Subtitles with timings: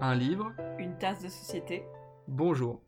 [0.00, 0.52] Un livre.
[0.78, 1.82] Une tasse de société.
[2.26, 2.82] Bonjour.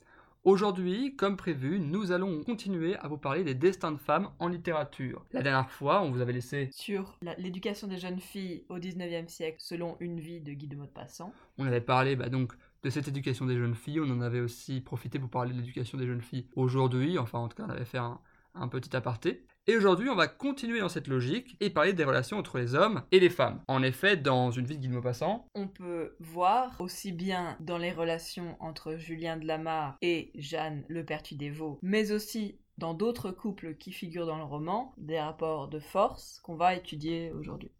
[0.45, 5.23] Aujourd'hui, comme prévu, nous allons continuer à vous parler des destins de femmes en littérature.
[5.33, 9.29] La dernière fois, on vous avait laissé Sur la- l'éducation des jeunes filles au 19e
[9.29, 11.33] siècle selon une vie de Guy de Maupassant.
[11.59, 14.01] On avait parlé bah, donc de cette éducation des jeunes filles.
[14.01, 17.19] On en avait aussi profité pour parler de l'éducation des jeunes filles aujourd'hui.
[17.19, 18.19] Enfin, en tout cas, on avait fait un,
[18.55, 19.45] un petit aparté.
[19.67, 23.03] Et aujourd'hui, on va continuer dans cette logique et parler des relations entre les hommes
[23.13, 23.63] et les femmes.
[23.69, 27.79] En effet, dans une vie de Guy de Maupassant, On peut voir aussi bien dans
[27.79, 32.95] les relations entre Julien de Lamare et Jeanne Le Pertuis des Vaux, mais aussi dans
[32.95, 37.71] d'autres couples qui figurent dans le roman, des rapports de force qu'on va étudier aujourd'hui.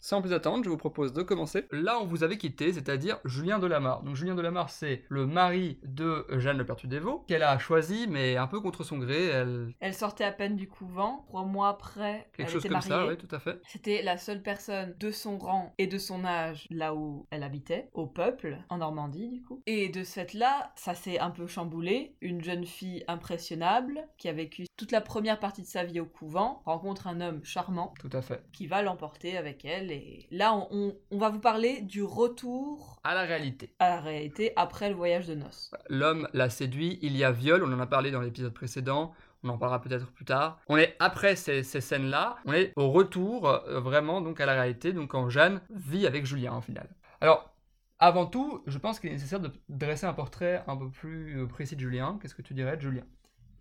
[0.00, 1.66] Sans plus attendre, je vous propose de commencer.
[1.70, 4.02] Là, on vous avait quitté, c'est-à-dire Julien Delamarre.
[4.02, 8.06] Donc Julien Delamarre, c'est le mari de Jeanne Le Pertuis des Vaux, qu'elle a choisi,
[8.08, 9.26] mais un peu contre son gré.
[9.26, 9.74] Elle...
[9.80, 12.88] Elle sortait à peine du couvent, trois mois après, Quelque elle chose était comme mariée.
[12.90, 13.60] ça, oui, tout à fait.
[13.66, 17.88] C'était la seule personne de son rang et de son âge là où elle habitait,
[17.92, 19.62] au peuple, en Normandie du coup.
[19.66, 22.14] Et de ce fait-là, ça s'est un peu chamboulé.
[22.20, 26.06] Une jeune fille impressionnable qui a vécu toute la première partie de sa vie au
[26.06, 28.42] couvent rencontre un homme charmant Tout à fait.
[28.52, 29.89] qui va l'emporter avec elle.
[29.90, 33.74] Et là, on, on- on va vous parler du retour À la réalité.
[33.78, 35.70] à la réalité après le voyage de noces.
[35.88, 39.48] L'homme l'a séduit, il y a viol, on en a parlé dans l'épisode précédent, on
[39.48, 40.58] en parlera peut-être plus tard.
[40.68, 44.54] On est après ces, ces scènes-là, on est au retour euh, vraiment donc à la
[44.54, 46.88] réalité, donc quand Jeanne vit avec Julien au final.
[47.20, 47.54] Alors,
[47.98, 51.74] avant tout, je pense qu'il est nécessaire de dresser un portrait un peu plus précis
[51.76, 52.18] de Julien.
[52.22, 53.04] Qu'est-ce que tu dirais de Julien?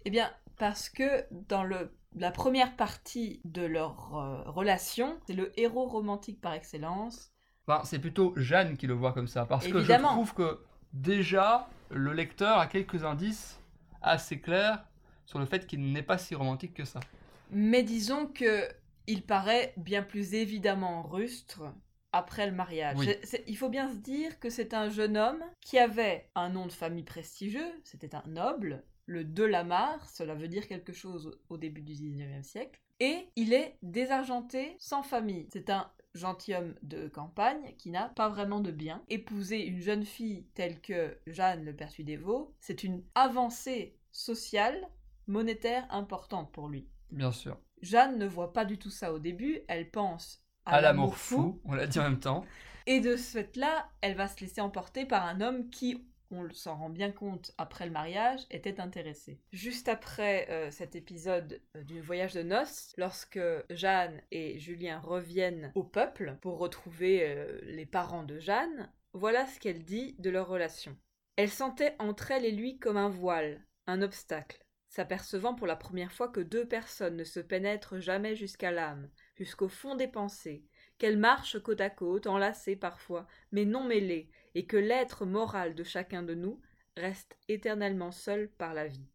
[0.05, 5.51] Eh bien, parce que dans le, la première partie de leur euh, relation, c'est le
[5.59, 7.31] héros romantique par excellence.
[7.65, 10.09] Enfin, c'est plutôt Jeanne qui le voit comme ça, parce Évidemment.
[10.09, 10.59] que je trouve que
[10.93, 13.59] déjà, le lecteur a quelques indices
[14.01, 14.85] assez clairs
[15.25, 16.99] sur le fait qu'il n'est pas si romantique que ça.
[17.51, 18.67] Mais disons que
[19.07, 21.63] il paraît bien plus évidemment rustre
[22.11, 22.97] après le mariage.
[22.97, 23.09] Oui.
[23.47, 26.71] Il faut bien se dire que c'est un jeune homme qui avait un nom de
[26.71, 31.81] famille prestigieux, c'était un noble, le de Lamare, cela veut dire quelque chose au début
[31.81, 35.47] du 19e siècle, et il est désargenté sans famille.
[35.51, 39.01] C'est un gentilhomme de campagne qui n'a pas vraiment de bien.
[39.09, 44.87] Épouser une jeune fille telle que Jeanne le Pertuis des Vaux, c'est une avancée sociale,
[45.27, 46.87] monétaire importante pour lui.
[47.11, 47.57] Bien sûr.
[47.81, 51.59] Jeanne ne voit pas du tout ça au début, elle pense à, À l'amour fou,
[51.65, 52.45] on l'a dit en même temps.
[52.85, 56.75] et de ce fait-là, elle va se laisser emporter par un homme qui, on s'en
[56.75, 59.39] rend bien compte après le mariage, était intéressé.
[59.51, 65.71] Juste après euh, cet épisode euh, du voyage de noces, lorsque Jeanne et Julien reviennent
[65.75, 70.47] au peuple pour retrouver euh, les parents de Jeanne, voilà ce qu'elle dit de leur
[70.47, 70.95] relation.
[71.35, 76.11] Elle sentait entre elle et lui comme un voile, un obstacle, s'apercevant pour la première
[76.11, 80.65] fois que deux personnes ne se pénètrent jamais jusqu'à l'âme, jusqu'au fond des pensées,
[80.99, 85.83] qu'elles marchent côte à côte, enlacées parfois, mais non mêlées, et que l'être moral de
[85.83, 86.61] chacun de nous
[86.95, 89.07] reste éternellement seul par la vie.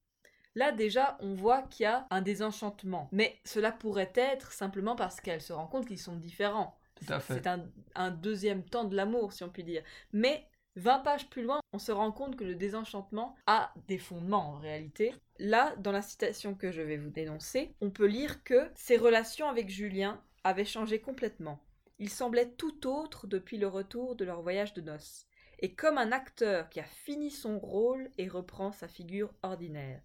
[0.57, 5.21] Là déjà, on voit qu'il y a un désenchantement, mais cela pourrait être simplement parce
[5.21, 6.79] qu'elle se rend compte qu'ils sont différents.
[7.27, 9.83] C'est un, un deuxième temps de l'amour, si on peut dire.
[10.13, 14.55] Mais 20 pages plus loin, on se rend compte que le désenchantement a des fondements
[14.55, 15.15] en réalité.
[15.39, 19.49] Là, dans la citation que je vais vous dénoncer, on peut lire que ses relations
[19.49, 21.64] avec Julien avaient changé complètement.
[21.99, 25.27] Il semblait tout autre depuis le retour de leur voyage de noces,
[25.61, 30.03] et comme un acteur qui a fini son rôle et reprend sa figure ordinaire.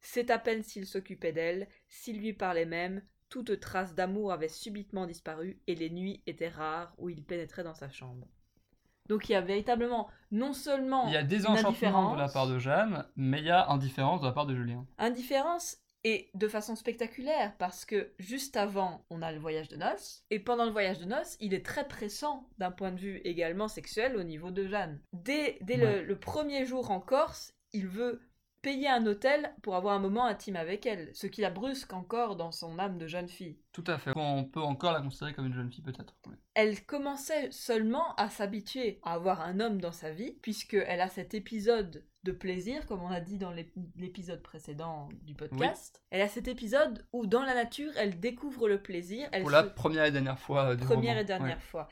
[0.00, 5.06] C'est à peine s'il s'occupait d'elle, s'il lui parlait même, toute trace d'amour avait subitement
[5.06, 8.26] disparu et les nuits étaient rares où il pénétrait dans sa chambre.
[9.08, 12.58] Donc il y a véritablement non seulement Il y a enchantements de la part de
[12.58, 14.86] Jeanne, mais il y a indifférence de la part de Julien.
[14.98, 20.24] indifférence et de façon spectaculaire parce que juste avant on a le voyage de noces
[20.30, 23.68] et pendant le voyage de noces il est très pressant d'un point de vue également
[23.68, 25.00] sexuel au niveau de Jeanne.
[25.12, 28.20] Dès, dès le- premier jour en Corse il veut
[28.62, 32.36] payer un hôtel pour avoir un moment intime avec elle, ce qui la brusque encore
[32.36, 33.58] dans son âme de jeune fille.
[33.72, 34.12] Tout à fait.
[34.16, 36.14] On peut encore la considérer comme une jeune fille, peut-être.
[36.28, 36.34] Oui.
[36.54, 41.34] Elle commençait seulement à s'habituer à avoir un homme dans sa vie, puisqu'elle a cet
[41.34, 46.02] épisode de plaisir, comme on a dit dans l'ép- l'épisode précédent du podcast.
[46.10, 49.28] Elle a cet épisode où, dans la nature, elle découvre le plaisir.
[49.32, 51.20] Elle Pour se- la première et dernière fois euh, du première roman.
[51.20, 51.62] et dernière Ouais.
[51.62, 51.88] fois.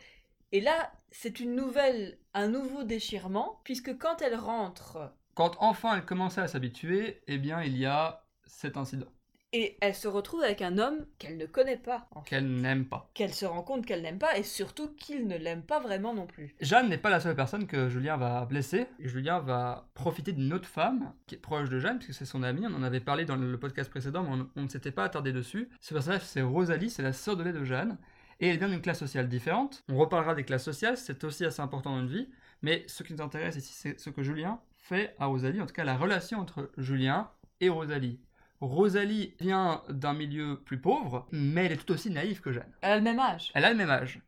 [0.52, 4.99] Et là, c'est une nouvelle, un nouveau déchirement, puisque quand elle rentre
[5.41, 9.07] Quand enfin elle commençait à s'habituer, eh bien il y a cet incident
[9.55, 12.29] et elle se retrouve avec un homme qu'elle ne connaît pas, en fait.
[12.29, 13.11] qu'elle n'aime pas.
[13.15, 16.27] qu'elle se rend compte qu'elle n'aime pas, et surtout qu'il ne l'aime pas vraiment non
[16.27, 16.55] plus.
[16.61, 18.87] Jeanne n'est pas la seule personne que Julien va blesser.
[19.01, 22.43] Et Julien va profiter d'une autre femme qui est proche de Jeanne, puisque c'est son
[22.43, 22.67] amie.
[22.67, 25.33] On en avait parlé dans le podcast précédent, mais on, on ne s'était pas attardé
[25.33, 25.71] dessus.
[25.81, 27.99] Ce personnage, c'est Rosalie, c'est la sœur de lait de Jeanne.
[28.39, 29.83] Et elle vient d'une classe sociale différente.
[29.89, 32.29] On reparlera des classes sociales, c'est aussi assez important dans une vie.
[32.63, 34.61] Mais ce qui nous intéresse ici, c'est ce que Julien
[34.91, 38.19] fait à Rosalie, en tout cas la relation entre Julien et Rosalie.
[38.61, 42.73] Rosalie vient d'un milieu plus pauvre, mais elle est tout aussi naïve que Jeanne.
[42.83, 43.53] Elle a le même âge.
[43.55, 44.21] Elle a le même âge.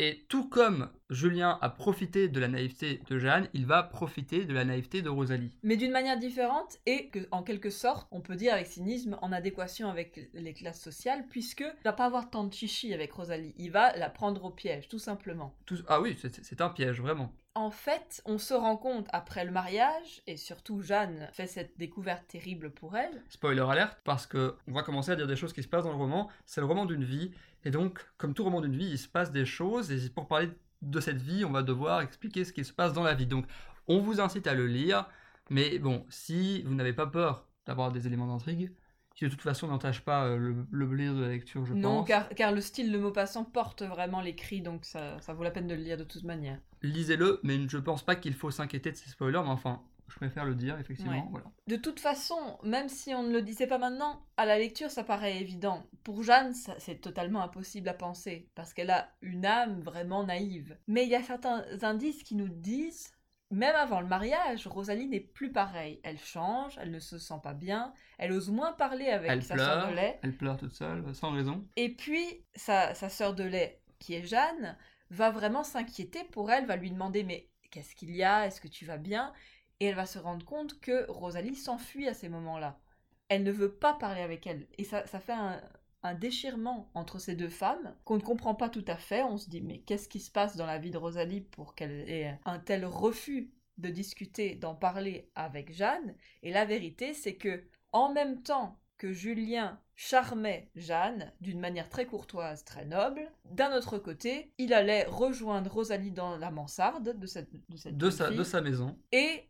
[0.00, 4.54] Et tout comme Julien a profité de la naïveté de Jeanne, il va profiter de
[4.54, 5.52] la naïveté de Rosalie.
[5.62, 9.30] Mais d'une manière différente et que, en quelque sorte, on peut dire avec cynisme, en
[9.32, 13.54] adéquation avec les classes sociales, puisque il va pas avoir tant de chichi avec Rosalie.
[13.58, 15.54] Il va la prendre au piège, tout simplement.
[15.66, 17.32] Tout- Ah oui, c'est- c'est un piège, vraiment.
[17.58, 22.24] En fait, on se rend compte après le mariage, et surtout Jeanne fait cette découverte
[22.28, 25.64] terrible pour elle, Spoiler alerte, parce que on va commencer à dire des choses qui
[25.64, 26.30] se passent dans le roman.
[26.46, 27.32] C'est le roman d'une vie,
[27.64, 30.50] et donc, comme tout roman d'une vie, il se passe des choses, et pour parler
[30.82, 33.26] de cette vie, on va devoir expliquer ce qui se passe dans la vie.
[33.26, 33.44] Donc,
[33.88, 35.08] on vous incite à le lire,
[35.50, 38.70] mais bon, si vous n'avez pas peur d'avoir des éléments d'intrigue,
[39.16, 41.98] qui de toute façon n'entachent pas euh, le, le plaisir de la lecture, je non,
[41.98, 45.50] pense, car, car le style de Maupassant porte vraiment l'écrit, donc ça, ça vaut la
[45.50, 46.60] peine de le lire de toute manière.
[46.82, 50.44] Lisez-le, mais je pense pas qu'il faut s'inquiéter de ces spoilers, mais enfin, je préfère
[50.44, 51.12] le dire, effectivement.
[51.12, 51.24] Ouais.
[51.30, 51.46] Voilà.
[51.66, 55.04] De toute façon, même si on ne le disait pas maintenant, à la lecture ça
[55.04, 55.86] paraît évident.
[56.02, 60.78] Pour Jeanne, c'est totalement impossible à penser, parce qu'elle a une âme vraiment naïve.
[60.86, 63.12] Mais il y a certains indices qui nous disent,
[63.50, 66.00] même avant le mariage, Rosalie n'est plus pareille.
[66.04, 69.56] Elle change, elle ne se sent pas bien, elle ose moins parler avec Elle sa
[69.56, 70.18] sœur de lait.
[70.22, 71.66] elle pleure toute seule, sans raison.
[71.76, 74.76] Et puis, sa, sa sœur de lait, qui est Jeanne,
[75.10, 78.46] va vraiment s'inquiéter pour elle, va lui demander Mais qu'est-ce qu'il y a?
[78.46, 79.32] Est-ce que tu vas bien?
[79.80, 82.80] Et elle va se rendre compte que Rosalie s'enfuit à ces moments-là.
[83.28, 84.66] Elle ne veut pas parler avec elle.
[84.78, 85.60] Et ça, ça fait un,
[86.02, 89.22] un déchirement entre ces deux femmes qu'on ne comprend pas tout à fait.
[89.22, 92.08] On se dit Mais qu'est-ce qui se passe dans la vie de Rosalie pour qu'elle
[92.08, 96.14] ait un tel refus de discuter, d'en parler avec Jeanne?
[96.42, 102.06] Et la vérité, c'est que en même temps que Julien charmait Jeanne d'une manière très
[102.06, 107.48] courtoise, très noble, d'un autre côté, il allait rejoindre Rosalie dans la mansarde de cette,
[107.70, 108.98] de cette De jeune sa, fille de sa maison.
[109.12, 109.44] et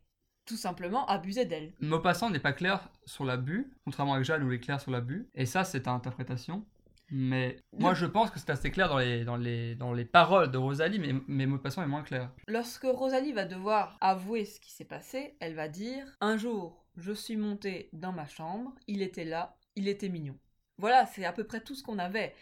[0.45, 1.73] tout simplement abuser d'elle.
[1.79, 5.29] Maupassant n'est pas clair sur l'abus, contrairement à Jeanne où il est clair sur l'abus.
[5.35, 6.65] Et ça, c'est à interprétation.
[7.11, 10.49] Mais moi, je pense que c'est assez clair dans les, dans les, dans les paroles
[10.51, 12.31] de Rosalie, mais, mais Maupassant est moins clair.
[12.47, 17.11] Lorsque Rosalie va devoir avouer ce qui s'est passé, elle va dire Un jour, je
[17.11, 20.37] suis montée dans ma chambre, il était là, il était mignon.
[20.77, 22.33] Voilà, c'est à peu près tout ce qu'on avait.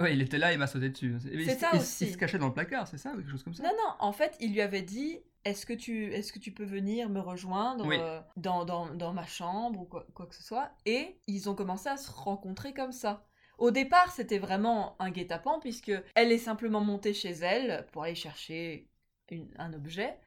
[0.00, 1.16] Ouais, il était là, il m'a sauté dessus.
[1.44, 2.06] C'est ça il, aussi.
[2.06, 4.12] Il se cachait dans le placard, c'est ça, quelque chose comme ça Non, non, en
[4.12, 7.86] fait, il lui avait dit Est-ce que, tu, est que tu peux venir me rejoindre
[7.86, 7.96] Oui.
[7.98, 10.70] euh, dans, dans, dans ma chambre ou quoi, quoi que ce soit?
[10.86, 13.26] Et ils ont commencé à se rencontrer comme ça.
[13.58, 18.14] Au départ, c'était vraiment un guet-apens, puisque elle est simplement montée chez elle pour aller
[18.14, 18.88] chercher
[19.30, 20.18] une- un objet,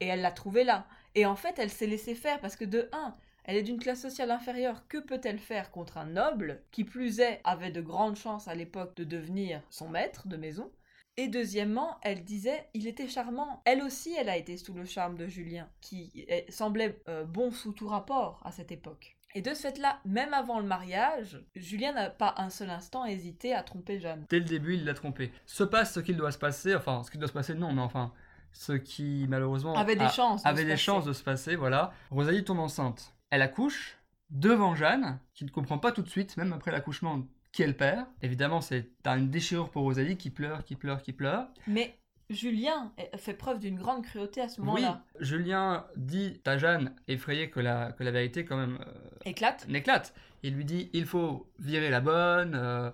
[0.00, 0.86] et elle l'a trouvé là.
[1.14, 4.00] Et en fait, elle s'est laissée faire, parce que de un, elle est d'une classe
[4.02, 8.48] sociale inférieure, que peut-elle faire contre un noble, qui plus est avait de grandes chances
[8.48, 10.70] à l'époque de devenir son maître de maison?
[11.16, 13.62] Et deuxièmement, elle disait, il était charmant.
[13.64, 17.72] Elle aussi, elle a été sous le charme de Julien, qui semblait euh, bon sous
[17.72, 19.16] tout rapport à cette époque.
[19.36, 23.52] Et de ce fait-là, même avant le mariage, Julien n'a pas un seul instant hésité
[23.52, 24.24] à tromper Jeanne.
[24.28, 25.32] Dès le début, il l'a trompé.
[25.46, 27.82] Se passe ce qu'il doit se passer, enfin, ce qu'il doit se passer, non, mais
[27.82, 28.12] enfin,
[28.52, 30.42] ce qui malheureusement Avait des a- chances.
[30.44, 30.82] de avait des passer.
[30.82, 31.92] chances de se passer, voilà.
[32.10, 33.12] Rosalie tombe enceinte.
[33.34, 33.98] Elle accouche
[34.30, 37.72] devant Jeanne, qui ne comprend pas tout de suite, même après l'accouchement, qui est le
[37.72, 38.06] père.
[38.22, 41.48] Évidemment, c'est une déchirure pour Rosalie qui pleure, qui pleure, qui pleure.
[41.66, 41.98] Mais
[42.30, 45.02] Julien fait preuve d'une grande cruauté à ce Oui, moment-là.
[45.18, 48.92] Julien dit à Jeanne, effrayée que la, que la vérité quand même euh,
[49.24, 49.66] Éclate.
[49.68, 50.14] n'éclate.
[50.44, 52.88] Il lui dit il faut virer la bonne, euh,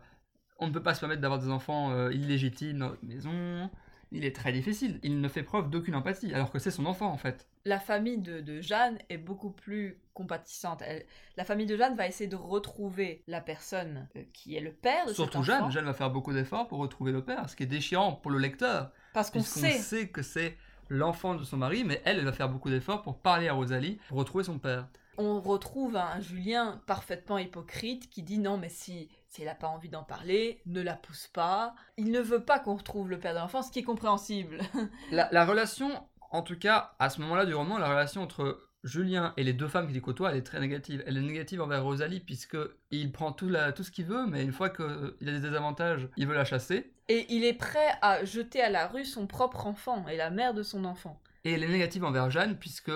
[0.59, 3.71] on ne peut pas se permettre d'avoir des enfants euh, illégitimes dans notre maison.
[4.13, 4.99] Il est très difficile.
[5.03, 7.47] Il ne fait preuve d'aucune empathie, alors que c'est son enfant en fait.
[7.65, 10.83] La famille de, de Jeanne est beaucoup plus compatissante.
[10.85, 11.05] Elle-
[11.37, 15.07] la famille de Jeanne va essayer de retrouver la personne euh, qui est le père
[15.07, 15.61] de Surtout cet enfant.
[15.63, 15.71] Jeanne.
[15.71, 18.39] Jeanne va faire beaucoup d'efforts pour retrouver le père, ce qui est déchirant pour le
[18.39, 20.57] lecteur, Parce qu'on sait que c'est
[20.89, 24.01] l'enfant de son mari, mais elle, elle va faire beaucoup d'efforts pour parler à Rosalie,
[24.09, 24.89] pour retrouver son père.
[25.19, 29.69] on retrouve un Julien parfaitement hypocrite qui dit non mais si, si elle n'a pas
[29.69, 31.75] envie d'en parler, ne la pousse pas.
[31.97, 34.59] Il ne veut pas qu'on retrouve le père de l'enfant, ce qui est compréhensible.
[35.13, 35.89] La, la relation,
[36.33, 39.69] en tout cas, à ce moment-là du roman, la relation entre Julien et les deux
[39.69, 41.03] femmes qui les côtoient, elle est très négative.
[41.07, 42.57] Elle est négative envers Rosalie, puisque
[42.91, 44.85] il prend tout, la- tout ce qu'il veut, mais une fois qu'il
[45.29, 46.93] a des désavantages, il veut la chasser.
[47.09, 50.55] Et il est prêt à jeter à la rue son propre enfant et la mère
[50.55, 51.21] de son enfant.
[51.45, 52.91] Et elle est négative envers Jeanne, puisque,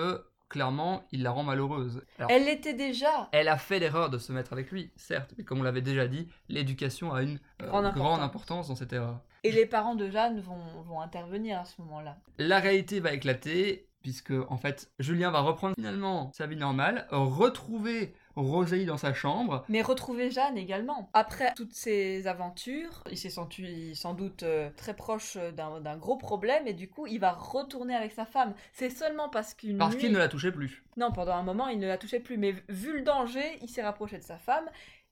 [0.49, 2.03] clairement, il la rend malheureuse.
[2.17, 3.29] Alors, Elle l'était déjà.
[3.31, 6.07] elle a fait l'erreur de se mettre avec lui, certes, mais comme on l'avait déjà
[6.07, 8.23] dit, l'éducation a une euh, Grande grande importance.
[8.23, 9.19] importance dans cette erreur.
[9.43, 12.17] Et les parents de Jeanne vont, vont intervenir à ce moment-là.
[12.37, 18.13] La réalité va éclater, puisque en fait, Julien va reprendre finalement sa vie normale, retrouver
[18.35, 19.63] Rosalie dans sa chambre.
[19.69, 21.09] Mais retrouver Jeanne également.
[21.13, 25.97] Après toutes ces aventures, il s'est senti sans doute euh, très proche euh, d'un d'un
[25.97, 28.53] gros problème et du coup il va retourner avec sa femme.
[28.73, 30.01] C'est seulement parce qu'une Parce nuit...
[30.01, 30.83] qu'il ne la touchait plus.
[30.97, 33.83] Non, pendant un moment il ne la touchait plus, mais vu le danger, il s'est
[33.83, 34.65] rapproché de sa femme.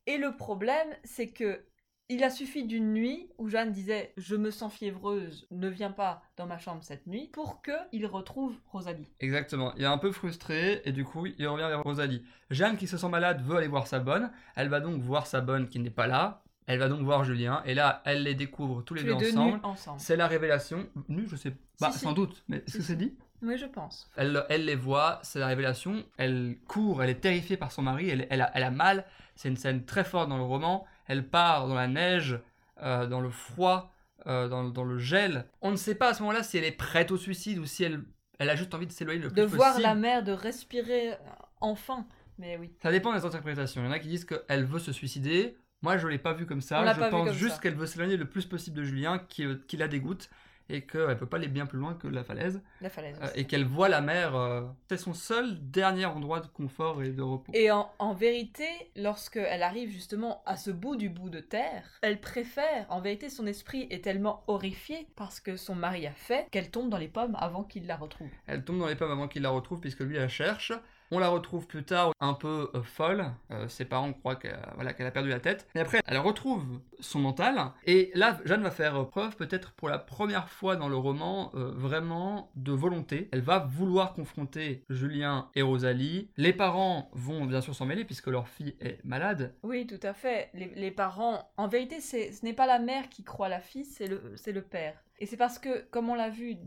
[0.06, 1.64] Et le problème, c'est que
[2.10, 6.22] il a suffi d'une nuit où Jeanne disait je me sens fiévreuse, ne viens pas
[6.38, 9.08] dans ma chambre cette nuit, pour que il retrouve Rosalie.
[9.20, 9.74] Exactement.
[9.78, 12.24] Il est un peu frustré et du coup, il revient vers Rosalie.
[12.50, 14.32] Jeanne, qui se sent malade, veut aller voir sa bonne.
[14.56, 16.44] Elle va donc voir sa bonne qui n'est pas là.
[16.66, 19.38] Elle va donc voir Julien et là, elle les découvre tous les deux, les deux
[19.38, 19.60] ensemble.
[19.64, 20.00] ensemble.
[20.00, 20.88] C'est la révélation.
[21.10, 21.54] Nu, je sais.
[21.82, 22.06] Bah, Si, si.
[22.06, 22.44] sans doute.
[22.48, 23.14] Mais est-ce que c'est dit?
[23.42, 24.10] Oui, je pense.
[24.16, 26.06] elle, elle les voit, c'est la révélation.
[26.18, 29.04] Elle court, elle est terrifiée par son mari, elle, elle a, elle a mal.
[29.36, 30.86] C'est une scène très forte dans le roman.
[31.08, 32.40] Elle part dans la neige,
[32.82, 33.94] euh, dans le froid,
[34.28, 35.46] euh, dans, dans le gel.
[35.62, 37.84] On ne sait pas à ce moment-là si elle est prête au suicide ou si
[37.84, 38.04] elle,
[38.40, 39.88] elle a juste envie de s'éloigner le De plus voir possible.
[39.88, 41.16] la mère, de respirer euh,
[41.62, 42.06] enfin.
[42.40, 42.72] Mais oui.
[42.82, 43.82] Ça dépend des interprétations.
[43.82, 45.56] Il y en a qui disent qu'elle veut se suicider.
[45.82, 46.94] Moi, je l'ai pas vu comme On ça.
[46.94, 50.30] Je pense juste qu'elle veut s'éloigner le plus possible de Julien, qui, qui la dégoûte,
[50.74, 53.18] et qu'elle peut pas aller bien plus loin que la falaise, La falaise.
[53.22, 54.36] euh, et qu'elle voit la mer.
[54.36, 57.52] euh, c'est son seul dernier endroit de confort et de repos.
[57.54, 58.66] Et en, en vérité,
[58.96, 63.46] lorsqu'elle arrive justement à ce bout du bout de terre, elle préfère, en vérité, son
[63.46, 67.08] esprit est tellement horrifié par ce que son mari a fait qu'elle tombe dans les
[67.08, 68.30] pommes avant qu'il la retrouve.
[68.48, 70.72] Elle tombe dans les pommes avant qu'il la retrouve, puisque lui la cherche.
[71.16, 73.26] On la retrouve plus tard un peu euh, folle.
[73.52, 75.68] Euh, ses parents croient qu'elle voilà, qu'elle a perdu la tête.
[75.76, 76.66] Mais après, elle retrouve
[77.02, 77.72] son mental.
[77.86, 81.72] Et là, Jeanne va faire preuve, peut-être pour la première fois dans le roman, euh,
[81.76, 83.30] vraiment de volonté.
[83.32, 86.32] Elle va vouloir confronter Julien et Rosalie.
[86.36, 89.54] Les parents vont bien sûr s'en mêler, puisque leur fille est malade.
[89.62, 90.50] Oui, tout à fait.
[90.56, 94.62] Les, parents, en vérité, ce n'est pas la mère qui croit la fille, c'est le,
[94.64, 94.96] père.
[95.20, 96.58] Et c'est parce que, comme on l'a vu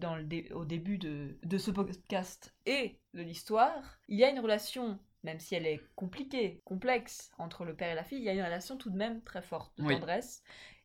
[0.54, 5.54] au début de ce podcast et de l'histoire, il y a une relation, même si
[5.54, 8.76] elle est compliquée, complexe, entre le père et la fille, il y a une relation
[8.76, 9.94] tout de même très forte de Oui.
[9.94, 10.42] tendresse.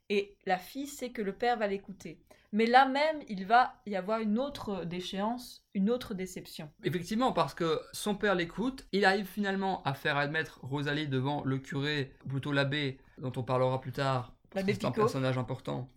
[0.10, 2.20] Et la fille sait que le père va l'écouter.
[2.54, 6.70] Mais là même, il va y avoir une autre déchéance, une autre déception.
[6.84, 11.60] Effectivement, parce que son père l'écoute, il arrive finalement à faire admettre Rosalie devant le
[11.60, 14.36] curé, plutôt l'abbé, dont on parlera plus tard.
[14.54, 15.90] C'est un personnage important.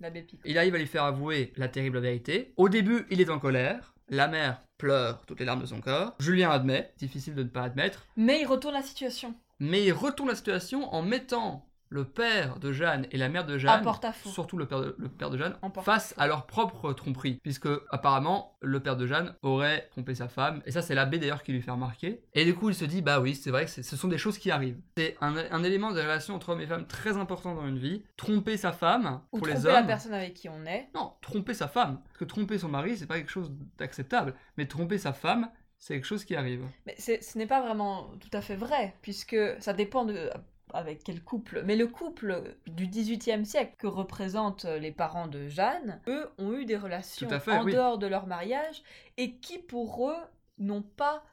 [0.44, 2.52] Il arrive à lui faire avouer la terrible vérité.
[2.56, 3.94] Au début, il est en colère.
[4.08, 6.14] La mère pleure toutes les larmes de son corps.
[6.18, 9.34] Julien admet, difficile de ne pas admettre, Mais il retourne la situation.
[9.58, 11.64] mais il retourne la situation en mettant
[11.94, 13.84] le père de Jeanne et la mère de Jeanne,
[14.24, 17.38] surtout le père de, le père de Jeanne, face à leur propre tromperie.
[17.44, 20.60] Puisque apparemment, le père de Jeanne aurait trompé sa femme.
[20.66, 22.24] Et ça, c'est l'abbé d'ailleurs qui lui fait remarquer.
[22.34, 24.38] Et du coup, il se dit, bah oui, c'est vrai que ce sont des choses
[24.38, 24.80] qui arrivent.
[24.96, 28.02] C'est un, un élément des relations entre hommes et femmes très important dans une vie.
[28.16, 29.74] Tromper sa femme, Ou pour les tromper hommes...
[29.74, 30.88] la personne avec qui on est.
[30.96, 32.00] Non, tromper sa femme.
[32.04, 34.34] Parce que tromper son mari, c'est pas quelque chose d'acceptable.
[34.56, 35.48] Mais tromper sa femme,
[35.78, 36.64] c'est quelque chose qui arrive.
[36.86, 40.28] Mais ce n'est pas vraiment tout à fait vrai, puisque ça dépend de
[40.74, 41.62] avec quel couple.
[41.64, 46.64] Mais le couple du XVIIIe siècle que représentent les parents de Jeanne, eux ont eu
[46.64, 47.72] des relations fait, en oui.
[47.72, 48.82] dehors de leur mariage
[49.16, 50.16] et qui pour eux
[50.58, 51.24] n'ont pas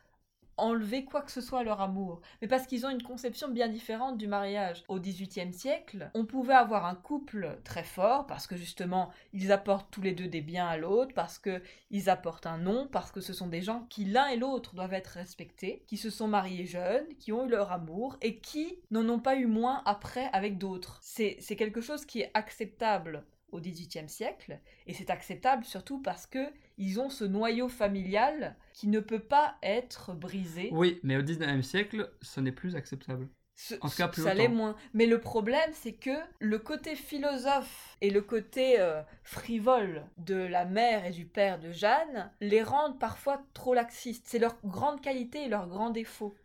[0.62, 4.18] enlevé quoi que ce soit leur amour, mais parce qu'ils ont une conception bien différente
[4.18, 4.84] du mariage.
[4.88, 9.92] Au XVIIIe siècle, on pouvait avoir un couple très fort parce que justement ils apportent
[9.92, 13.22] tous les deux des biens à l'autre, parce que ils apportent un nom, parce que
[13.22, 16.66] ce sont des gens qui l'un et l'autre doivent être respectés, qui se sont mariés
[16.66, 20.58] jeunes, qui ont eu leur amour et qui n'en ont pas eu moins après avec
[20.58, 21.00] d'autres.
[21.02, 26.52] C'est quelque chose qui est acceptable au XVIIIe siècle et c'est acceptable surtout parce que
[26.82, 30.70] ils ont ce noyau familial qui ne peut pas être brisé.
[30.74, 33.30] Oui, mais au 19e siècle, ce n'est plus acceptable.
[33.56, 34.76] Ce- En tout cas, plus ça l'est moins.
[34.96, 40.66] Mais le problème, c'est que le côté philosophe et le côté euh, frivole de la
[40.66, 44.26] mère et du père de Jeanne les rendent parfois trop laxistes.
[44.28, 46.36] C'est leur grande qualité et leur grand défaut.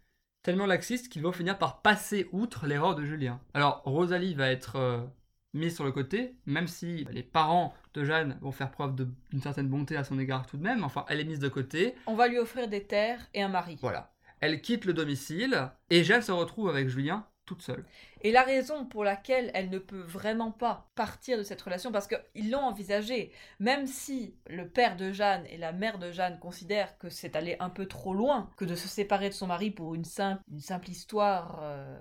[0.43, 3.41] Tellement laxiste qu'ils vont finir par passer outre l'erreur de Julien.
[3.55, 5.01] Alors, Rosalie va être euh,
[5.55, 9.69] mise sur le côté, même si les parents de Jeanne vont faire preuve d'une certaine
[9.69, 10.85] bonté à son égard tout de même.
[10.85, 11.95] Enfin, elle est mise de côté.
[12.07, 13.79] On va lui offrir des terres et un mari.
[13.81, 14.13] Voilà.
[14.41, 17.85] Elle quitte le domicile et Jeanne se retrouve avec Julien toute seule.
[18.23, 22.09] Et la raison pour laquelle elle ne peut vraiment pas partir de cette relation, parce
[22.09, 26.99] qu'ils l'ont envisagé, même si le père de Jeanne et la mère de Jeanne considèrent
[26.99, 29.95] que c'est allé un peu trop loin, que de se séparer de son mari pour
[29.95, 31.97] une simple, une simple histoire euh,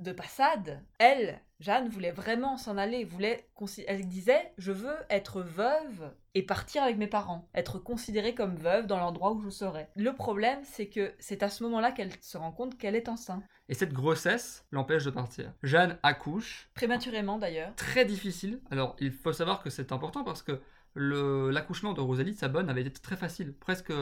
[0.00, 3.48] de passade, elle, Jeanne, voulait vraiment s'en aller, voulait,
[3.86, 8.86] elle disait, je veux être veuve et partir avec mes parents, être considérée comme veuve
[8.86, 9.88] dans l'endroit où je serai.
[9.96, 13.44] Le problème, c'est que c'est à ce moment-là qu'elle se rend compte qu'elle est enceinte.
[13.68, 15.52] Et cette grossesse l'empêche de partir.
[15.62, 17.74] Jeanne accouche, Prématurément d'ailleurs.
[17.76, 18.60] très difficile.
[18.70, 20.60] Alors, il faut savoir que c'est important parce que
[20.96, 23.52] l'accouchement de Rosalie, de sa bonne, avait été très facile.
[23.54, 23.92] Presque,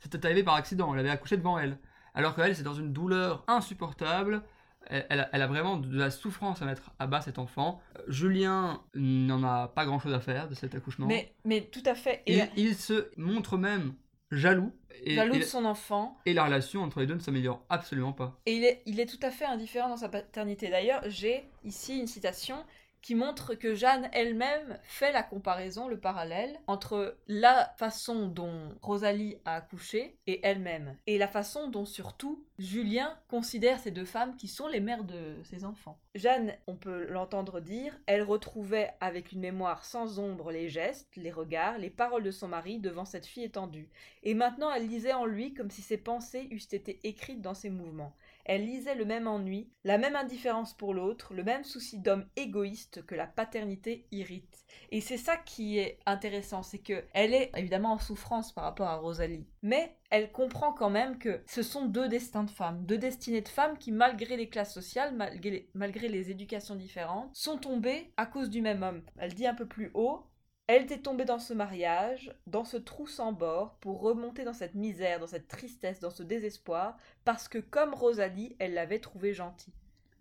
[0.00, 0.92] c'était arrivé par accident.
[0.92, 1.78] Elle avait accouché devant elle.
[2.14, 4.42] Alors qu'elle, c'est dans une douleur insupportable.
[4.90, 7.80] Elle, elle a- elle a vraiment de la souffrance à mettre à bas cet enfant.
[8.08, 11.06] Julien n'en a pas grand chose à faire de cet accouchement.
[11.06, 12.22] Mais, mais tout à fait.
[12.26, 13.94] Et il, il se montre même
[14.30, 14.72] jaloux.
[15.04, 16.16] Et, jaloux et- de son enfant.
[16.24, 18.40] et la relation entre les deux ne s'améliore absolument pas.
[18.46, 20.68] Et il est, il est tout à fait indifférent dans sa paternité.
[20.70, 22.56] D'ailleurs, j'ai ici une citation
[23.02, 29.36] qui montre que Jeanne elle-même fait la comparaison, le parallèle entre la façon dont Rosalie
[29.44, 34.48] a accouché et elle-même, et la façon dont surtout Julien considère ces deux femmes qui
[34.48, 35.98] sont les mères de ses enfants.
[36.14, 41.30] Jeanne, on peut l'entendre dire, elle retrouvait avec une mémoire sans ombre les gestes, les
[41.30, 43.90] regards, les paroles de son mari devant cette fille étendue,
[44.22, 47.70] et maintenant elle lisait en lui comme si ses pensées eussent été écrites dans ses
[47.70, 48.16] mouvements.
[48.48, 53.04] Elle lisait le même ennui, la même indifférence pour l'autre, le même souci d'homme égoïste
[53.04, 54.64] que la paternité irrite.
[54.92, 58.86] Et c'est ça qui est intéressant, c'est que elle est évidemment en souffrance par rapport
[58.86, 62.98] à Rosalie, mais elle comprend quand même que ce sont deux destins de femmes, deux
[62.98, 67.58] destinées de femmes qui, malgré les classes sociales, malgré les, malgré les éducations différentes, sont
[67.58, 69.02] tombées à cause du même homme.
[69.18, 70.24] Elle dit un peu plus haut,
[70.66, 74.74] elle était tombée dans ce mariage, dans ce trou sans bord, pour remonter dans cette
[74.74, 79.72] misère, dans cette tristesse, dans ce désespoir, parce que comme Rosalie, elle l'avait trouvé gentil.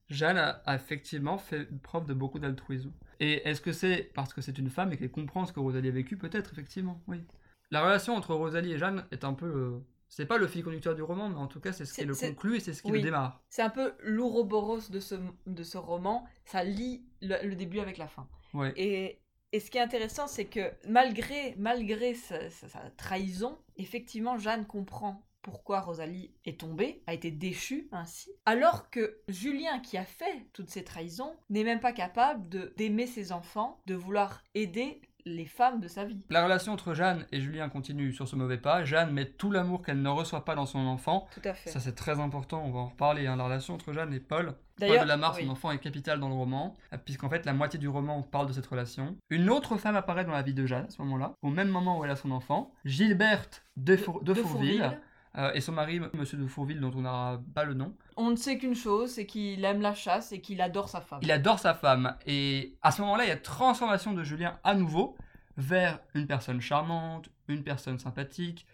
[0.09, 2.91] Jeanne a, effectivement fait preuve de beaucoup d'altruisme.
[3.19, 5.87] Et est-ce que c'est parce que c'est une femme et qu'elle comprend ce que Rosalie
[5.87, 6.15] a vécu?
[6.15, 7.23] Peut-être, effectivement, oui.
[7.71, 9.81] La relation entre Rosalie et Jeanne est un peu le...
[10.07, 12.13] C'est pas le fil conducteur du roman, mais en tout cas, c'est ce qui le
[12.13, 12.99] conclut et c'est ce qui oui.
[12.99, 13.41] le démarre.
[13.49, 15.15] C'est un peu l'ouroboros de ce,
[15.47, 18.27] de ce roman, ça lie le, le début avec la fin.
[18.53, 18.71] Ouais.
[18.77, 19.19] Et,
[19.55, 25.23] et ce qui est intéressant, c'est que malgré, malgré sa, sa- trahison, effectivement, Jeanne comprend
[25.41, 30.69] pourquoi Rosalie est tombée, a été déchue ainsi, alors que Julien, qui a fait toutes
[30.71, 35.87] ces trahisons, n'est même pas capable d'aimer ses enfants, de vouloir aider les femmes de
[35.87, 36.21] sa vie.
[36.29, 38.83] La relation entre Jeanne et Julien continue sur ce mauvais pas.
[38.83, 41.27] Jeanne met tout l'amour qu'elle ne reçoit pas dans son enfant.
[41.33, 41.69] Tout à fait.
[41.71, 43.25] Ça, c'est très important, on va en reparler.
[43.27, 43.35] hein.
[43.35, 44.53] La relation entre Jeanne et Paul.
[44.79, 45.45] Paul de Lamar, oui.
[45.45, 48.53] son enfant, est capital dans le roman, puisqu'en fait, la moitié du roman parle de
[48.53, 49.15] cette relation.
[49.29, 51.97] Une autre femme apparaît dans la vie de Jeanne à ce moment-là, au même moment
[51.97, 54.99] où elle a son enfant, Gilberte de, Four- de de Fourville, Fourville.
[55.37, 57.93] Euh, et son mari, Monsieur de Fourville, dont on n'a pas le nom.
[58.15, 61.19] On ne sait qu'une chose, c'est qu'il aime la chasse et qu'il adore sa femme.
[61.21, 64.73] Il adore sa femme, et à ce moment-là, il y a transformation de Julien à
[64.73, 65.15] nouveau
[65.57, 68.65] vers une personne charmante, une personne sympathique,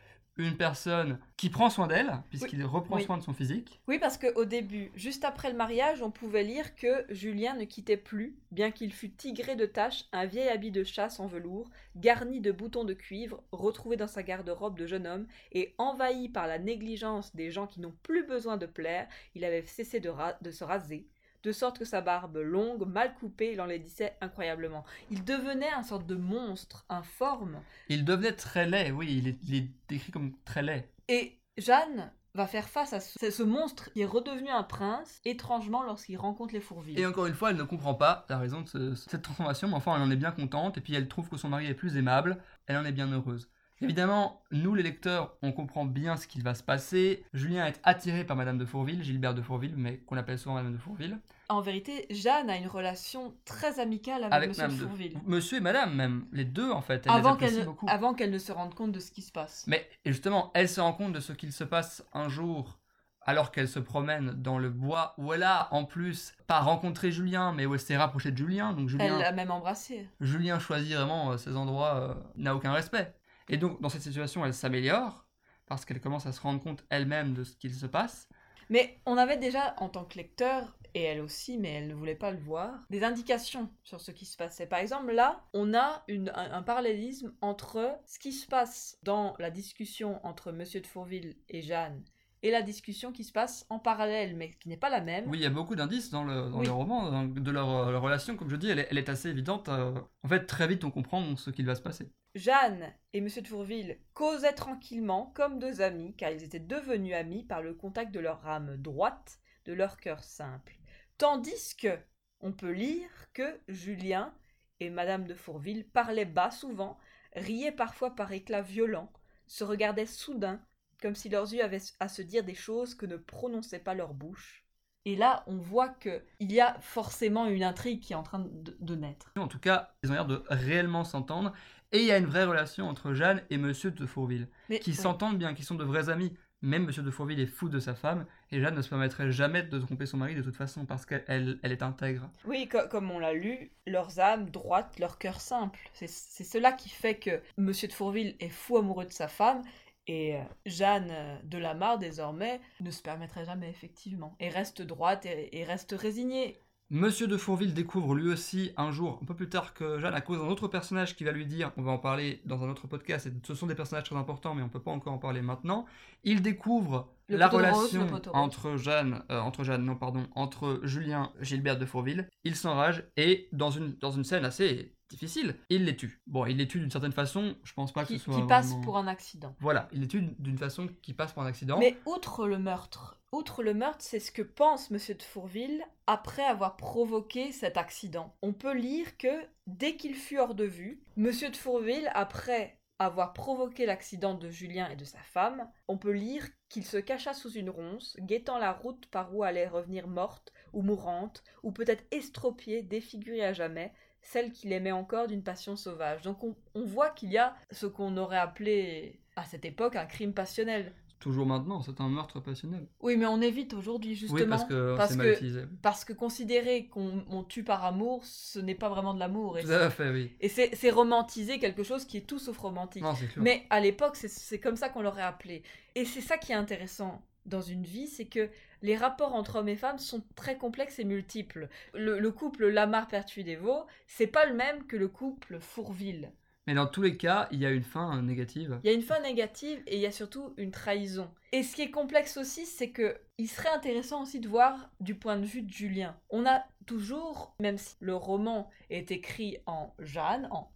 [0.47, 3.04] une personne qui prend soin d'elle, puisqu'il reprend Oui.
[3.04, 3.80] soin de son physique.
[3.88, 7.97] Oui, parce qu'au début, juste après le mariage, on pouvait lire que Julien ne quittait
[7.97, 12.41] plus, bien qu'il fût tigré de taches, un vieil habit de chasse en velours, garni
[12.41, 16.60] de boutons de cuivre, retrouvé dans sa garde-robe de jeune homme, et envahi par la
[16.60, 21.08] négligence des gens qui n'ont plus besoin de plaire, il avait cessé de se raser,
[21.43, 24.84] de sorte que sa barbe longue, mal coupée, l'enlaidissait incroyablement.
[25.10, 29.56] Il devenait un sorte de monstre, informe, Il devenait très laid, oui, il est, il
[29.56, 30.89] est décrit comme très laid.
[31.08, 35.84] Et Jeanne va faire face à ce, ce monstre qui est redevenu un prince, étrangement
[35.84, 36.97] lorsqu'il rencontre les Fourvilles.
[36.99, 39.73] Et encore une fois, elle ne comprend pas la raison de ce- cette transformation, mais
[39.75, 41.97] enfin, elle en est bien contente, et puis elle trouve que son mari est plus
[41.97, 43.49] aimable, elle en est bien heureuse.
[43.82, 47.24] Évidemment, nous les lecteurs, on comprend bien ce qu'il va se passer.
[47.34, 50.74] Julien est attiré par Madame de Fourville, Gilbert de Fourville, mais qu'on appelle souvent Madame
[50.74, 51.20] de Fourville.
[51.50, 55.17] En vérité, Jeanne a une relation très amicale avec, Avec Monsieur Madame de Fourville.
[55.26, 57.88] Monsieur et Madame même, les deux en fait, elle Avant qu'elle, beaucoup.
[57.89, 59.65] avant qu'elle ne se rende compte de ce qui se passe.
[59.67, 62.78] Mais et justement, elle se rend compte de ce qu'il se passe un jour
[63.24, 67.54] alors qu'elle se promène dans le bois où elle a en plus pas rencontré Julien,
[67.54, 68.74] mais où elle s'est rapprochée de Julien.
[68.74, 70.10] Donc Julien, Elle l'a même embrassé.
[70.20, 73.13] Julien choisit vraiment euh, ces endroits, euh, n'a aucun respect.
[73.52, 75.28] Et donc dans cette situation, elle s'améliore
[75.68, 78.28] parce qu'elle commence à se rendre compte elle-même de ce qu'il se passe.
[78.70, 82.16] Mais on avait déjà, en tant que lecteur, et elle aussi, mais elle ne voulait
[82.16, 84.66] pas le voir, des indications sur ce qui se passait.
[84.66, 89.52] Par exemple, là, on a un, un parallélisme entre ce qui se passe dans la
[89.52, 92.04] discussion entre Monsieur de Fourville et Jeanne
[92.43, 95.27] et la discussion qui se passe en parallèle, mais qui n'est pas la même.
[95.30, 96.65] Oui, il y a beaucoup d'indices dans le, dans Oui.
[96.65, 99.10] le roman, dans- de leur, euh, leur relation, comme je dis, elle est, elle est
[99.10, 99.69] assez évidente.
[99.69, 102.12] euh, en fait, très vite, on comprend ce qu'il va se passer.
[102.34, 107.43] Jeanne et Monsieur de Fourville causaient tranquillement comme deux amis, car ils étaient devenus amis
[107.43, 110.73] par le contact de leur âme droite, de leur cœur simple.
[111.17, 111.97] Tandis que,
[112.39, 114.34] on peut lire que Julien
[114.80, 116.97] et Madame de Fourville parlaient bas souvent,
[117.36, 119.12] riaient parfois par éclats violents,
[119.45, 120.60] se regardaient soudain,
[121.02, 124.14] comme si leurs yeux avaient à se dire des choses que ne prononçait pas leur
[124.14, 124.64] bouche.
[125.06, 128.40] Et là, on voit que il y a forcément une intrigue qui est en train
[128.40, 129.32] de, de naître.
[129.36, 131.54] En tout cas, ils ont l'air de réellement s'entendre.
[131.92, 134.94] Et il y a une vraie relation entre Jeanne et Monsieur de Fourville, Mais, qui
[134.94, 136.34] s'entendent bien, qui sont de vrais amis.
[136.62, 139.64] Même Monsieur de Fourville est fou de sa femme, et Jeanne ne se permettrait jamais
[139.64, 142.30] de tromper son mari de toute façon, parce qu'elle elle, elle est intègre.
[142.46, 145.80] Oui, co- comme on l'a lu, leurs âmes droites, leur cœur simple.
[145.94, 149.64] C'est c'est cela qui fait que Monsieur de Fourville est fou amoureux de sa femme
[150.08, 154.36] Et euh, Jeanne euh, de Lamar, désormais, ne se permettrait jamais, effectivement.
[154.40, 156.58] Et reste droite et, et reste résignée.
[156.94, 160.20] Monsieur de Fourville découvre lui aussi un jour, un peu plus tard que Jeanne, à
[160.20, 162.86] cause d'un autre personnage qui va lui dire, on va en parler dans un autre
[162.86, 165.42] podcast, et ce sont des personnages très importants, mais on peut pas encore en parler
[165.42, 165.86] maintenant.
[166.26, 168.22] Il découvre Le la relation rose.
[168.34, 172.28] entre Jeanne, euh, entre Jeanne, non pardon, entre Julien, Gilbert de Fourville.
[172.44, 176.21] Il s'enrage et dans une dans une scène assez difficile, il les tue.
[176.28, 177.56] Bon, il les tue d'une certaine façon.
[177.63, 179.56] Je pense pas que Qui, ce soit qui passe vraiment- pour un accident.
[179.60, 181.78] Voilà, il les tue d'une façon qui passe pour un accident.
[181.80, 186.43] Mais outre le meurtre, outre le meurtre, c'est ce que pense Monsieur de Fourville après
[186.43, 188.36] avoir provoqué cet accident.
[188.41, 189.28] On peut lire que
[189.67, 194.88] dès qu'il fut hors de vue, Monsieur de Fourville, après avoir provoqué l'accident de Julien
[194.89, 198.71] et de sa femme, on peut lire qu'il se cacha sous une ronce, guettant la
[198.71, 203.91] route par où allait revenir morte ou mourante, ou peut-être estropiée, défigurée à jamais,
[204.22, 206.22] celle qu'il aimait encore d'une passion sauvage.
[206.22, 210.06] Donc on, on voit qu'il y a ce qu'on aurait appelé à cette époque un
[210.06, 210.94] crime passionnel.
[211.20, 212.88] Toujours maintenant, c'est un meurtre passionnel.
[213.00, 214.40] Oui, mais on évite aujourd'hui, justement.
[214.42, 215.62] oui, parce que parce mal que- utilisé.
[215.84, 219.60] parce que considérer qu'on on tue par amour, ce n'est pas vraiment de l'amour.
[219.60, 220.32] Et, Tout à fait, oui.
[220.40, 223.04] et c'est c'est romantiser quelque chose qui est tout sauf romantique.
[223.04, 223.44] Non, c'est clair.
[223.44, 225.62] Mais à l'époque, c'est- c'est comme ça qu'on l'aurait appelé.
[225.94, 228.50] Et c'est ça qui est intéressant dans une vie, c'est que
[228.82, 231.70] les rapports entre hommes et femmes sont très complexes et multiples.
[231.94, 236.32] Le, le couple Lamar-Pertuis-Desvaux, c'est pas le même que le couple Fourville.
[236.67, 238.80] Mais dans tous les cas, il y a une fin négative.
[238.84, 241.30] Il y a une fin négative et il y a surtout une trahison.
[241.52, 245.15] Et ce qui est complexe aussi, c'est que il serait intéressant aussi de voir du
[245.15, 246.15] point de vue de Julien.
[246.30, 250.70] On a toujours, même si le roman est écrit en Jeanne, en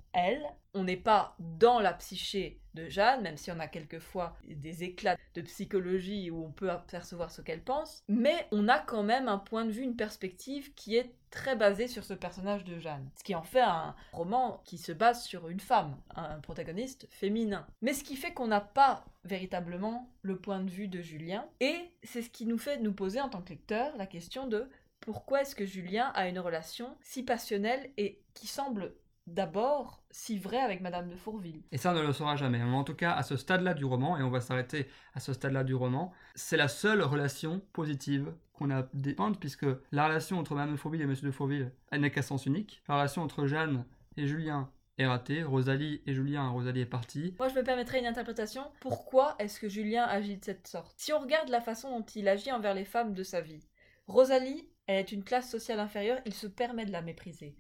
[0.74, 5.18] on n'est pas dans la psyché de Jeanne, même si on a quelquefois des éclats
[5.34, 9.38] de psychologie où on peut apercevoir ce qu'elle pense, mais on a quand même un
[9.38, 13.10] point de vue, une perspective qui est très basée sur ce personnage de Jeanne.
[13.18, 17.66] Ce qui en fait un roman qui se base sur une femme, un protagoniste féminin.
[17.82, 21.92] Mais ce qui fait qu'on n'a pas véritablement le point de vue de Julien, et
[22.04, 25.42] c'est ce qui nous fait nous poser en tant que lecteur la question de pourquoi
[25.42, 28.94] est-ce que Julien a une relation si passionnelle et qui semble
[29.28, 31.64] d'abord si vraie avec Madame de Fourville.
[31.72, 32.60] Et ça, on ne le saura jamais.
[32.60, 35.34] Mais en tout cas, à ce stade-là du roman, et on va s'arrêter à ce
[35.34, 40.56] stade-là du roman, c'est la seule relation positive qu'on a dépeinte, puisque la relation entre
[40.56, 42.82] Madame de Fourville et Monsieur de Fourville, elle n'est qu'à sens unique.
[42.88, 43.86] La relation entre Jeanne
[44.16, 45.44] et Julien est ratée.
[45.44, 47.36] Rosalie et Julien, Rosalie est partie.
[47.38, 48.64] Moi, je me permettrai une interprétation.
[48.80, 50.94] Pourquoi est-ce que Julien agit de cette sorte?
[50.98, 53.60] Si on regarde la façon dont il agit envers les femmes de sa vie,
[54.08, 57.58] Rosalie, elle est une classe sociale inférieure, il se permet de la mépriser.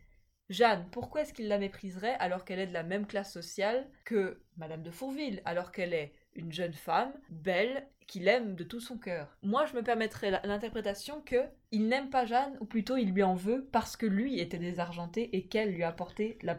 [0.49, 4.43] Jeanne, pourquoi est-ce qu'il la mépriserait alors qu'elle est de la même classe sociale que
[4.57, 8.99] Madame de Fourville, alors qu'elle est une jeune femme, belle, qu'il aime de tout son
[8.99, 9.37] cœur?
[9.41, 13.35] Moi, je me permettrais l'interprétation que il n'aime pas Jeanne, ou plutôt il lui en
[13.35, 16.55] veut parce que lui était désargenté et qu'elle lui a apporté la,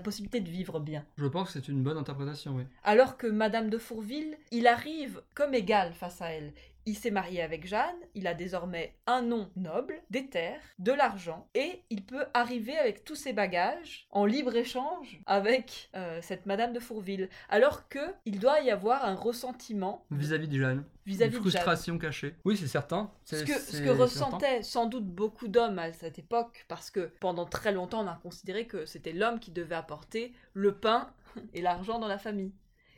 [0.00, 1.04] possibilité de vivre bien.
[1.16, 2.64] Je pense que c'est une bonne interprétation, oui.
[2.84, 6.52] Alors que Madame de Fourville, il arrive comme égal face à elle.
[6.86, 11.46] Il s'est marié avec Jeanne, il a désormais un nom noble, des terres, de l'argent,
[11.54, 16.72] et il peut arriver avec tous ses bagages en libre échange avec euh, cette Madame
[16.72, 17.28] de Fourville.
[17.50, 20.84] Alors que il doit y avoir un ressentiment Vis-à-vis de Jeanne.
[21.04, 21.60] vis-à-vis une de Jeanne.
[21.60, 22.34] frustration cachée.
[22.46, 23.10] Oui, c'est certain.
[23.24, 24.38] Ce que, ce c'est que certain.
[24.62, 28.66] Sans doute beaucoup d'hommes à cette époque, parce que pendant très longtemps on a considéré
[28.66, 31.12] que c'était l'homme qui devait apporter le pain
[31.54, 32.52] et l'argent dans la famille.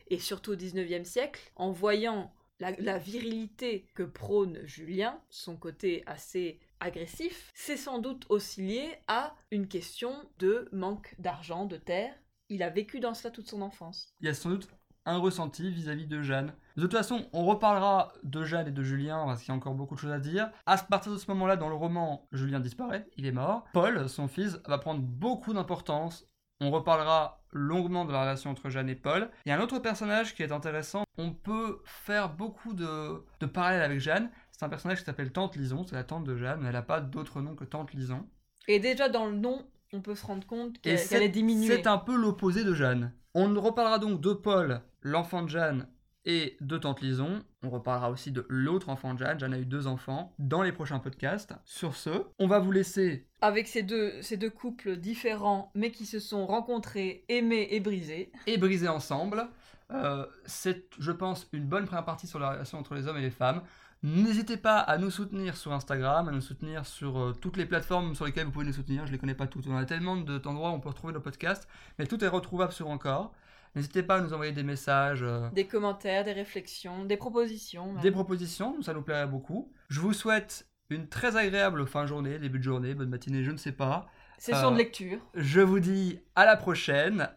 [0.07, 6.03] Et surtout au XIXe siècle, en voyant la, la virilité que prône Julien, son côté
[6.05, 12.13] assez agressif, c'est sans doute aussi lié à une question de manque d'argent, de terre.
[12.49, 14.13] Il a vécu dans cela toute son enfance.
[14.19, 14.67] il y a sans doute
[15.05, 16.53] un ressenti vis-à-vis de Jeanne.
[16.75, 19.75] De toute façon, on reparlera de Jeanne et de Julien parce qu'il y a encore
[19.75, 20.49] beaucoup de choses à dire.
[20.65, 23.65] À partir de ce moment-là, dans le roman, Julien disparaît, il est mort.
[23.73, 26.25] Paul, son fils, va prendre beaucoup d'importance.
[26.61, 29.29] On reparlera longuement de la relation entre Jeanne et Paul.
[29.45, 31.03] Il y a un autre personnage qui est intéressant.
[31.17, 34.29] On peut faire beaucoup de, de parallèles avec Jeanne.
[34.51, 36.81] C'est un personnage qui s'appelle Tante Lison, c'est la tante de Jeanne, mais elle n'a
[36.81, 38.25] pas d'autre nom que Tante Lison.
[38.67, 41.67] Et déjà dans le nom, on peut se rendre compte qu'elle est diminuée.
[41.67, 43.13] C'est un peu l'opposé de Jeanne.
[43.35, 45.87] On reparlera donc de Paul, l'enfant de Jeanne,
[46.25, 47.43] et de Tante Lison.
[47.63, 49.37] On reparlera aussi de l'autre enfant de Jeanne.
[49.39, 51.53] Jeanne a eu deux enfants dans les prochains podcasts.
[51.65, 53.27] Sur ce, on va vous laisser.
[53.41, 58.31] avec ces deux, ces deux couples différents, mais qui se sont rencontrés, aimés et brisés.
[58.47, 59.47] et briser ensemble.
[59.91, 63.21] Euh, c'est, je pense, une bonne première partie sur la relation entre les hommes et
[63.21, 63.61] les femmes.
[64.01, 68.15] N'hésitez pas à nous soutenir sur Instagram, à nous soutenir sur euh, toutes les plateformes
[68.15, 69.05] sur lesquelles vous pouvez nous soutenir.
[69.07, 69.67] Je les connais pas toutes.
[69.67, 71.67] On a tellement de- d'endroits où on peut retrouver nos podcasts,
[71.99, 73.33] mais tout est retrouvable sur encore.
[73.75, 77.93] N'hésitez pas à nous envoyer des messages, euh, Des commentaires, des réflexions, des propositions.
[77.93, 78.01] même.
[78.01, 79.71] des propositions, ça nous plairait beaucoup.
[79.89, 83.51] Je vous souhaite une très agréable fin de journée, début de journée, bonne matinée, je
[83.51, 84.07] ne sais pas.
[84.37, 85.19] Session euh, de lecture.
[85.33, 87.29] Je vous dis à la prochaine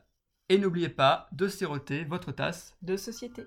[0.48, 3.46] et n'oubliez pas de siroter votre tasse De société.